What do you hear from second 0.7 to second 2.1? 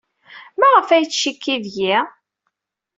ay yettcikki deg-i?